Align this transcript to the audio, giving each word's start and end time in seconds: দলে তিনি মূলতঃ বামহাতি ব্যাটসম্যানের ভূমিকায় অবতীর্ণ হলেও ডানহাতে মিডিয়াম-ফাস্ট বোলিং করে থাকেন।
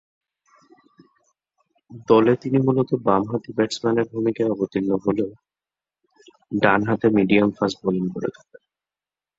দলে 2.09 2.33
তিনি 2.35 2.57
মূলতঃ 2.59 2.91
বামহাতি 3.05 3.49
ব্যাটসম্যানের 3.57 4.07
ভূমিকায় 4.13 4.51
অবতীর্ণ 4.51 4.91
হলেও 5.05 5.29
ডানহাতে 6.61 7.07
মিডিয়াম-ফাস্ট 7.17 7.77
বোলিং 7.83 8.05
করে 8.13 8.29
থাকেন। 8.35 8.61